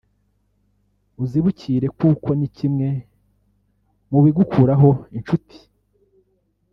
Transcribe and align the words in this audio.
ubizibukire 1.17 1.87
kuko 1.99 2.29
ni 2.39 2.47
kimwe 2.57 2.89
mu 4.11 4.19
bigukuraho 4.25 4.89
inshuti 5.17 5.57